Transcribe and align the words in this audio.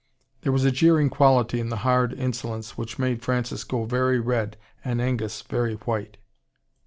There 0.41 0.51
was 0.51 0.65
a 0.65 0.71
jeering 0.71 1.11
quality 1.11 1.59
in 1.59 1.69
the 1.69 1.75
hard 1.85 2.11
insolence 2.11 2.75
which 2.75 2.97
made 2.97 3.21
Francis 3.21 3.63
go 3.63 3.83
very 3.85 4.19
red 4.19 4.57
and 4.83 4.99
Augus 4.99 5.43
very 5.43 5.75
white. 5.75 6.17